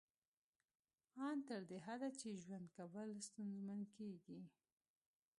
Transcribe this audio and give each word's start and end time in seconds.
ان 1.27 1.37
تر 1.49 1.61
دې 1.69 1.77
حده 1.85 2.09
چې 2.19 2.29
ژوند 2.43 2.67
کول 2.77 3.09
ستونزمن 3.27 3.81
کیږي 3.95 4.39